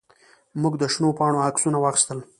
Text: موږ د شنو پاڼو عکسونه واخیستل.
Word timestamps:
موږ 0.61 0.73
د 0.81 0.83
شنو 0.93 1.09
پاڼو 1.19 1.39
عکسونه 1.47 1.77
واخیستل. 1.79 2.19